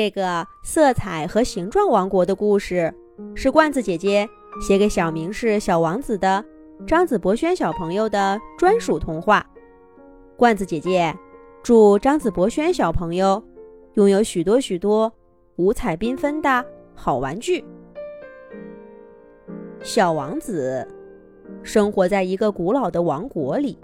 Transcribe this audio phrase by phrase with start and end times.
[0.00, 2.90] 这个色彩和形状王国的故事，
[3.34, 4.26] 是罐子姐姐
[4.58, 6.42] 写给小明是小王子的
[6.86, 9.46] 张子博轩小朋友的专属童话。
[10.38, 11.14] 罐子姐姐
[11.62, 13.44] 祝张子博轩小朋友
[13.92, 15.12] 拥有许多许多
[15.56, 16.64] 五彩缤纷的
[16.94, 17.62] 好玩具。
[19.82, 20.88] 小王子
[21.62, 23.78] 生活在一个古老的王国里，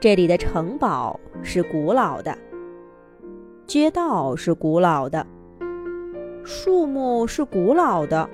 [0.00, 2.36] 这里的城堡是古老的。
[3.68, 5.26] 街道是古老的，
[6.42, 8.26] 树木是古老的，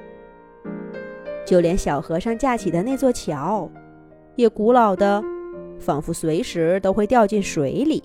[1.45, 3.69] 就连小和尚架起的那座桥，
[4.37, 5.21] 也古老的，
[5.81, 8.01] 仿佛随时都会掉进水里。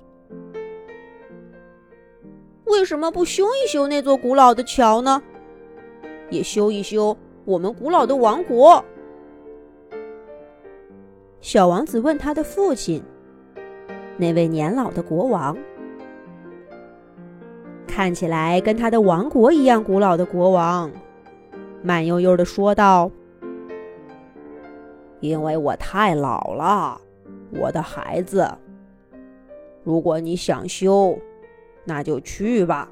[2.66, 5.22] 为什么不修一修那座古老的桥呢？
[6.32, 8.84] 也修一修我们古老的王国？
[11.42, 13.04] 小王子问他的父亲，
[14.18, 15.56] 那位年老的国王。
[18.00, 20.90] 看起来跟他的王国一样古老的国王，
[21.84, 23.12] 慢悠悠的说道
[25.20, 27.02] ：“因为我太老了，
[27.52, 28.50] 我的孩子。
[29.84, 31.20] 如果你想修，
[31.84, 32.88] 那就去吧。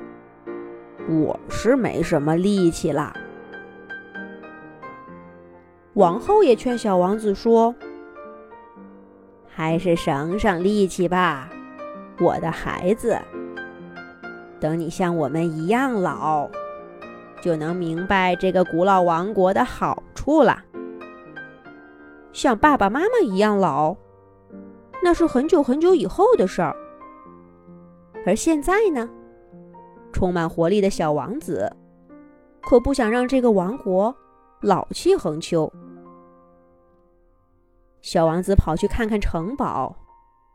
[1.07, 3.15] 我是没什么力气了。”
[5.95, 7.73] 王后也劝小王子说
[9.47, 11.49] ：“还是省省力气吧，
[12.19, 13.17] 我的孩子。”
[14.59, 16.49] 等你像我们一样老，
[17.41, 20.63] 就能明白这个古老王国的好处了。
[22.33, 23.95] 像爸爸妈妈一样老，
[25.01, 26.75] 那是很久很久以后的事儿。
[28.25, 29.09] 而现在呢，
[30.11, 31.71] 充满活力的小王子，
[32.61, 34.15] 可不想让这个王国
[34.61, 35.71] 老气横秋。
[38.01, 39.95] 小王子跑去看看城堡，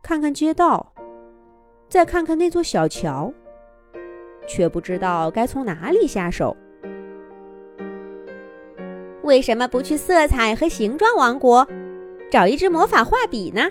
[0.03, 0.92] 看看街道，
[1.89, 3.33] 再看看那座小桥。
[4.46, 6.56] 却不知道该从哪里下手。
[9.22, 11.66] 为什么不去色彩和形状王国，
[12.30, 13.62] 找一支魔法画笔呢？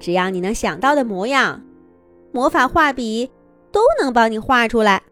[0.00, 1.62] 只要你能想到的模样，
[2.32, 3.30] 魔法画笔
[3.70, 5.02] 都能帮你画出来。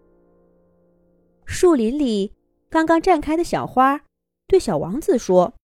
[1.45, 2.33] 树林里
[2.71, 4.01] 刚刚绽开的小花
[4.49, 5.55] 对小王子说：“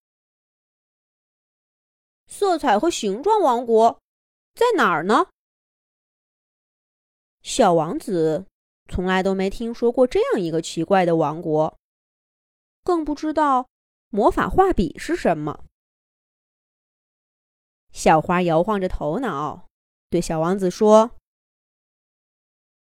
[2.28, 3.98] 色彩和形状王国
[4.54, 5.26] 在哪儿呢？”
[7.42, 8.47] 小王子
[8.88, 11.76] 从来都没听说过这样一个奇怪的王国，
[12.84, 13.69] 更不知道
[14.10, 15.64] 魔法画笔是什么。
[17.92, 19.69] 小花摇晃着头脑，
[20.08, 21.16] 对小王子说：“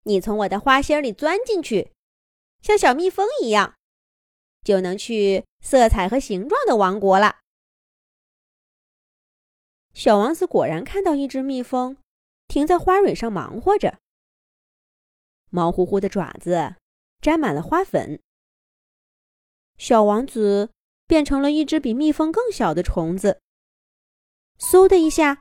[0.04, 1.92] 你从我的花心里钻进去，
[2.62, 3.74] 像小蜜蜂一样，
[4.64, 7.40] 就能去色彩和形状的王国了。”
[9.92, 11.96] 小王子果然看到一只蜜蜂
[12.48, 13.98] 停在花蕊上忙活着。
[15.50, 16.74] 毛乎乎的爪子
[17.20, 18.20] 沾满了花粉，
[19.78, 20.70] 小王子
[21.06, 23.40] 变成了一只比蜜蜂更小的虫子，
[24.58, 25.38] 嗖的一下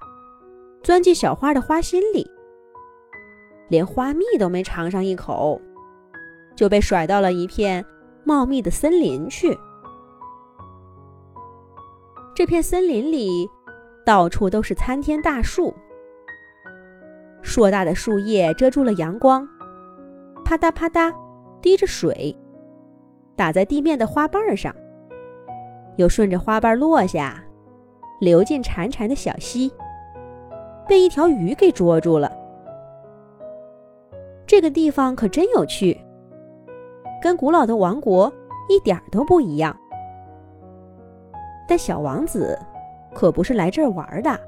[0.84, 2.30] 钻进小花的花心里，
[3.70, 5.60] 连花蜜都没尝上一口，
[6.56, 7.86] 就被甩到了一片
[8.24, 9.58] 茂密的森林去。
[12.36, 13.50] 这片森林里
[14.06, 15.74] 到处都是参天大树，
[17.42, 19.48] 硕大的树叶遮住了阳光。
[20.46, 21.12] 啪嗒啪嗒，
[21.60, 22.38] 滴着水，
[23.36, 24.74] 打在地面的花瓣上，
[25.96, 27.44] 又顺着花瓣落下，
[28.22, 29.74] 流进潺潺的小溪，
[30.88, 32.32] 被一条鱼给捉住了。
[34.46, 36.00] 这个地方可真有趣，
[37.20, 38.32] 跟古老的王国
[38.70, 39.76] 一点都不一样。
[41.68, 42.56] 但小王子
[43.16, 44.40] 可不是来这儿玩的，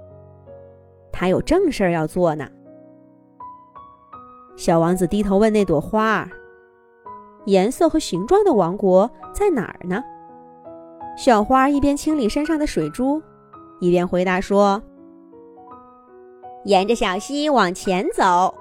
[1.11, 2.47] 他有正事儿要做呢。
[4.57, 6.27] 小王子低头问那朵花
[7.45, 10.03] ：“颜色和形状的王国在哪儿呢？”
[11.15, 13.21] 小花一边清理身上的水珠，
[13.79, 14.81] 一边回答说
[16.65, 18.53] ：“沿着小溪往前走，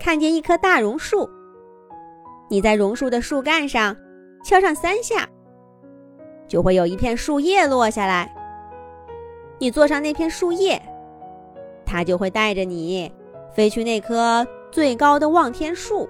[0.00, 1.28] 看见一棵大榕树。
[2.48, 3.94] 你在榕树的树干上
[4.42, 5.28] 敲上三下，
[6.48, 8.34] 就会有一片树叶落下来。
[9.58, 10.80] 你坐上那片树叶，
[11.84, 13.12] 它就会带着你
[13.52, 16.08] 飞去那棵。”最高的望天树，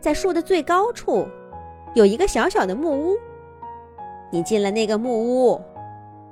[0.00, 1.26] 在树的最高处，
[1.94, 3.18] 有一个小小的木屋。
[4.30, 5.60] 你进了那个木屋，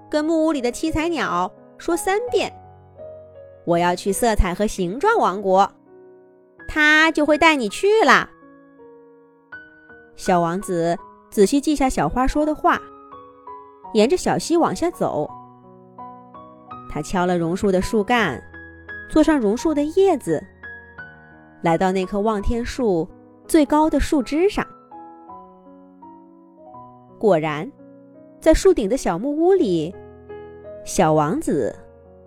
[0.09, 2.53] 跟木屋里的七彩鸟说三遍
[3.67, 5.69] ：“我要去色彩和形状王国。”
[6.69, 8.31] 它就会带你去了。
[10.15, 10.97] 小王子
[11.33, 12.81] 仔细记下小花说的话，
[13.93, 15.29] 沿着小溪往下走。
[16.89, 18.41] 他敲了榕树的树干，
[19.11, 20.41] 坐上榕树的叶子。
[21.67, 23.09] 来到那棵望天树
[23.45, 24.65] 最高的树枝上。
[27.19, 27.69] 果然，
[28.39, 29.93] 在树顶的小木屋里，
[30.85, 31.75] 小王子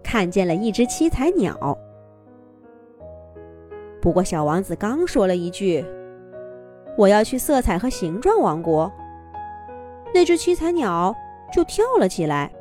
[0.03, 1.55] 看见了一只七彩鸟。
[4.01, 5.85] 不过，小王子刚说了一句
[6.97, 8.91] ：“我要去色彩和形状王国。”
[10.13, 11.15] 那只七彩鸟
[11.49, 12.51] 就跳了起来，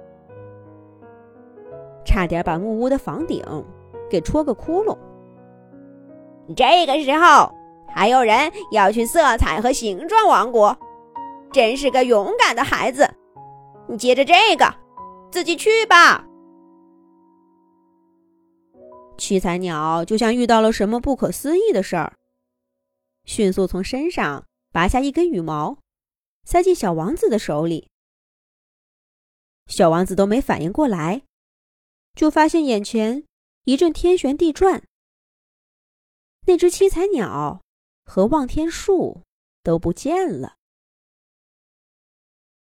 [2.04, 3.42] 差点把木屋的房顶
[4.08, 4.96] 给戳个窟窿。
[6.56, 7.52] 这个时候
[7.94, 10.76] 还有人要去色彩和形状王国，
[11.52, 13.08] 真是个勇敢的孩子！
[13.88, 14.74] 你接着这个，
[15.30, 16.24] 自己去吧。
[19.16, 22.12] 七彩鸟就像遇到了什么不可思议的事儿，
[23.24, 25.78] 迅速从身上拔下一根羽毛，
[26.44, 27.88] 塞进小王子的手里。
[29.66, 31.22] 小王子都没反应过来，
[32.14, 33.24] 就发现眼前
[33.64, 34.82] 一阵天旋地转，
[36.48, 37.60] 那只七彩鸟
[38.06, 39.20] 和望天树
[39.62, 40.54] 都不见了，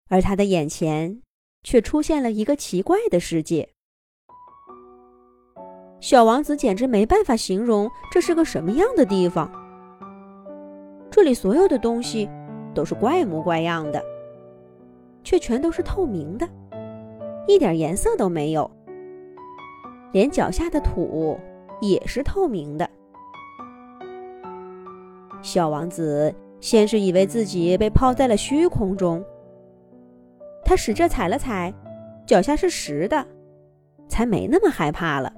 [0.08, 1.22] 而他的眼前
[1.62, 3.68] 却出现了一个奇怪的世界。
[6.00, 9.48] 小王子简直没办法形容这是个什么样的地方。
[11.08, 12.28] 这里所有的东西
[12.74, 14.04] 都是怪模怪样的，
[15.22, 16.48] 却全都是透明的，
[17.46, 18.68] 一点颜色都没有。
[20.12, 21.38] 连脚下的土
[21.80, 22.90] 也是透明的。
[25.46, 29.24] 小王子先是以为自己被抛在了虚空中，
[30.64, 31.72] 他使劲踩了踩，
[32.26, 33.24] 脚下是实的，
[34.08, 35.32] 才没那么害怕了。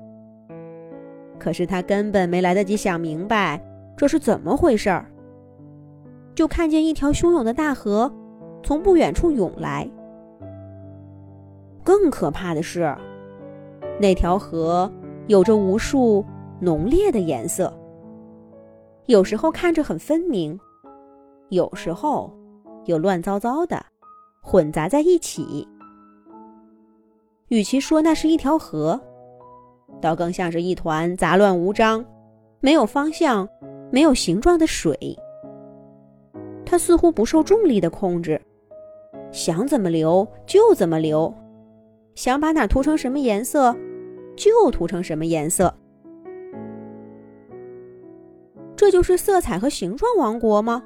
[1.39, 3.63] 可是他根本没来得及想明白
[3.99, 5.05] 这是怎么回事儿，
[6.35, 8.11] 就看见一条汹涌的大河
[8.63, 9.87] 从不远处涌来。
[11.85, 12.97] 更可怕的是，
[14.01, 14.91] 那条河
[15.27, 16.25] 有着无数
[16.61, 17.71] 浓烈的颜色，
[19.09, 20.61] 有时候看着很分明，
[21.49, 22.31] 有时候
[22.85, 23.83] 又乱糟糟的
[24.43, 25.67] 混杂在一起。
[27.49, 29.01] 与其说那是一条河，
[29.99, 32.05] 倒更像是一团杂乱无章、
[32.61, 33.49] 没有方向、
[33.91, 34.95] 没有形状的水。
[36.67, 38.39] 它似乎不受重力的控制，
[39.33, 41.35] 想怎么流就怎么流，
[42.15, 43.75] 想把哪涂成什么颜色，
[44.37, 45.75] 就涂成什么颜色。
[48.79, 50.85] 这就是色彩和形状王国吗？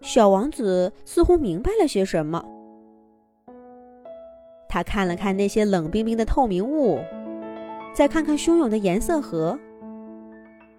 [0.00, 2.40] 小王子似乎明白了些什么。
[4.68, 7.00] 他看了看那些冷冰冰的透明物，
[7.92, 9.58] 再看看汹涌的颜色河，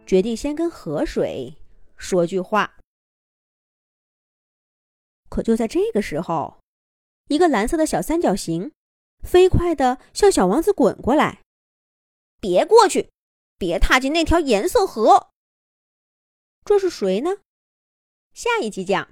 [0.06, 1.54] 决定先跟河水
[1.98, 2.77] 说句话。
[5.27, 6.60] 可就在这个时候，
[7.27, 8.71] 一个蓝色的小三角形
[9.21, 11.42] 飞快地向小王子滚过来。
[12.39, 13.10] “别过去，
[13.60, 15.30] 别踏进那条颜色河。”
[16.66, 17.38] 这是谁呢？
[18.34, 19.08] 下一集讲。